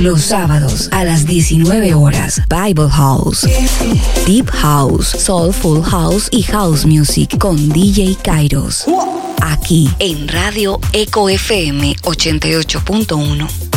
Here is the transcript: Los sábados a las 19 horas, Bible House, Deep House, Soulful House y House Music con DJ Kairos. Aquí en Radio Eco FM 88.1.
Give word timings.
Los 0.00 0.22
sábados 0.22 0.88
a 0.92 1.04
las 1.04 1.26
19 1.26 1.94
horas, 1.94 2.40
Bible 2.48 2.88
House, 2.88 3.46
Deep 4.24 4.48
House, 4.50 5.08
Soulful 5.08 5.82
House 5.82 6.28
y 6.30 6.42
House 6.44 6.86
Music 6.86 7.36
con 7.38 7.68
DJ 7.68 8.16
Kairos. 8.22 8.84
Aquí 9.40 9.90
en 9.98 10.28
Radio 10.28 10.80
Eco 10.92 11.28
FM 11.28 11.96
88.1. 12.02 13.67